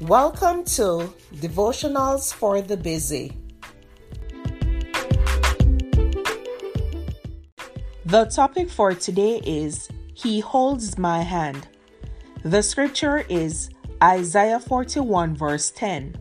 Welcome 0.00 0.64
to 0.76 1.12
Devotionals 1.34 2.32
for 2.32 2.62
the 2.62 2.78
Busy. 2.78 3.36
The 8.06 8.24
topic 8.24 8.70
for 8.70 8.94
today 8.94 9.42
is 9.44 9.90
He 10.14 10.40
Holds 10.40 10.96
My 10.96 11.20
Hand. 11.20 11.68
The 12.44 12.62
scripture 12.62 13.26
is 13.28 13.68
Isaiah 14.02 14.58
41, 14.58 15.36
verse 15.36 15.70
10. 15.72 16.16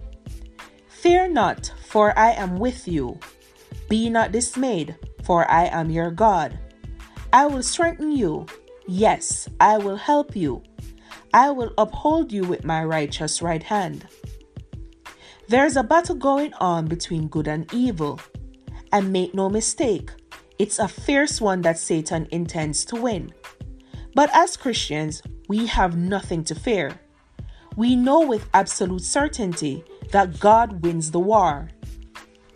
Fear 0.90 1.30
not, 1.30 1.72
for 1.88 2.12
I 2.20 2.32
am 2.32 2.60
with 2.60 2.86
you. 2.86 3.18
Be 3.88 4.10
not 4.10 4.34
dismayed, 4.34 4.98
for 5.24 5.50
I 5.50 5.68
am 5.68 5.90
your 5.90 6.12
God. 6.12 6.60
I 7.32 7.46
will 7.46 7.64
strengthen 7.64 8.12
you. 8.12 8.46
Yes, 8.90 9.48
I 9.62 9.78
will 9.78 9.96
help 9.96 10.36
you. 10.36 10.64
I 11.34 11.52
will 11.52 11.72
uphold 11.78 12.32
you 12.32 12.44
with 12.44 12.66
my 12.66 12.84
righteous 12.84 13.42
right 13.42 13.62
hand. 13.62 14.08
There's 15.48 15.78
a 15.78 15.84
battle 15.84 16.16
going 16.16 16.54
on 16.56 16.88
between 16.88 17.28
good 17.28 17.48
and 17.48 17.72
evil. 17.74 18.20
And 18.92 19.14
make 19.14 19.36
no 19.36 19.50
mistake, 19.50 20.10
it's 20.58 20.80
a 20.80 20.88
fierce 20.88 21.40
one 21.40 21.62
that 21.62 21.78
Satan 21.78 22.28
intends 22.32 22.84
to 22.86 22.96
win. 22.96 23.32
But 24.16 24.32
as 24.34 24.58
Christians, 24.58 25.22
we 25.48 25.68
have 25.68 25.96
nothing 25.96 26.44
to 26.46 26.56
fear. 26.56 27.00
We 27.76 27.96
know 27.96 28.22
with 28.22 28.50
absolute 28.56 29.04
certainty 29.04 29.84
that 30.12 30.40
God 30.40 30.84
wins 30.84 31.12
the 31.12 31.20
war. 31.20 31.70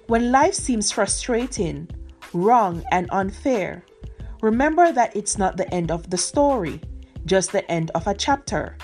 When 0.08 0.32
life 0.32 0.55
seems 0.55 0.91
frustrating, 0.91 1.88
wrong, 2.34 2.84
and 2.91 3.08
unfair, 3.12 3.85
remember 4.41 4.91
that 4.91 5.16
it's 5.16 5.38
not 5.38 5.58
the 5.58 5.71
end 5.71 5.91
of 5.91 6.10
the 6.10 6.18
story 6.18 6.82
just 7.26 7.52
the 7.52 7.70
end 7.72 7.91
of 7.95 8.08
a 8.08 8.13
chapter. 8.13 8.77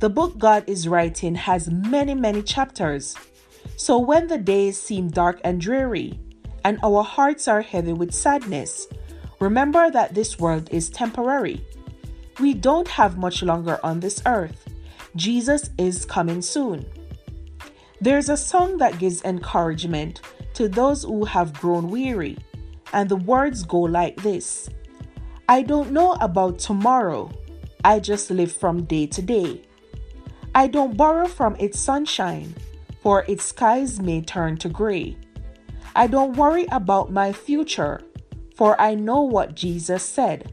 The 0.00 0.10
book 0.10 0.38
God 0.38 0.64
is 0.66 0.88
writing 0.88 1.34
has 1.34 1.70
many, 1.70 2.14
many 2.14 2.42
chapters. 2.42 3.16
So 3.76 3.98
when 3.98 4.26
the 4.26 4.38
days 4.38 4.78
seem 4.80 5.08
dark 5.08 5.40
and 5.44 5.60
dreary, 5.60 6.18
and 6.64 6.78
our 6.82 7.02
hearts 7.02 7.48
are 7.48 7.62
heavy 7.62 7.92
with 7.92 8.12
sadness, 8.12 8.86
remember 9.40 9.90
that 9.90 10.14
this 10.14 10.38
world 10.38 10.68
is 10.72 10.90
temporary. 10.90 11.64
We 12.40 12.54
don't 12.54 12.88
have 12.88 13.18
much 13.18 13.42
longer 13.42 13.78
on 13.82 14.00
this 14.00 14.22
earth. 14.26 14.68
Jesus 15.16 15.70
is 15.78 16.04
coming 16.04 16.42
soon. 16.42 16.84
There's 18.00 18.28
a 18.28 18.36
song 18.36 18.78
that 18.78 18.98
gives 18.98 19.22
encouragement 19.22 20.20
to 20.54 20.68
those 20.68 21.04
who 21.04 21.24
have 21.24 21.52
grown 21.54 21.88
weary, 21.88 22.36
and 22.92 23.08
the 23.08 23.16
words 23.16 23.62
go 23.62 23.80
like 23.80 24.22
this 24.22 24.68
I 25.48 25.62
don't 25.62 25.92
know 25.92 26.12
about 26.20 26.58
tomorrow 26.58 27.30
I 27.86 28.00
just 28.00 28.30
live 28.30 28.50
from 28.50 28.84
day 28.84 29.06
to 29.08 29.20
day. 29.20 29.60
I 30.54 30.68
don't 30.68 30.96
borrow 30.96 31.28
from 31.28 31.54
its 31.56 31.78
sunshine, 31.78 32.54
for 33.02 33.26
its 33.28 33.44
skies 33.44 34.00
may 34.00 34.22
turn 34.22 34.56
to 34.58 34.70
gray. 34.70 35.18
I 35.94 36.06
don't 36.06 36.38
worry 36.38 36.64
about 36.72 37.12
my 37.12 37.30
future, 37.30 38.00
for 38.56 38.80
I 38.80 38.94
know 38.94 39.20
what 39.20 39.54
Jesus 39.54 40.02
said. 40.02 40.50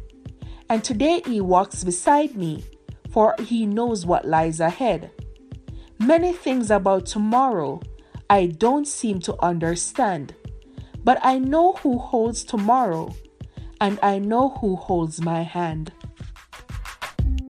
And 0.70 0.84
today 0.84 1.22
He 1.26 1.40
walks 1.40 1.86
beside 1.86 2.36
me, 2.36 2.66
for 3.12 3.36
He 3.40 3.66
knows 3.66 4.06
what 4.06 4.28
lies 4.28 4.60
ahead. 4.60 5.12
Many 6.00 6.34
things 6.34 6.70
about 6.70 7.06
tomorrow 7.06 7.82
I 8.30 8.48
don't 8.48 8.88
seem 8.88 9.22
to 9.22 9.42
understand, 9.42 10.36
but 11.06 11.18
I 11.24 11.40
know 11.40 11.74
who 11.74 11.98
holds 11.98 12.44
tomorrow, 12.44 13.16
and 13.80 14.00
I 14.04 14.20
know 14.20 14.50
who 14.50 14.76
holds 14.76 15.22
my 15.22 15.44
hand. 15.44 15.94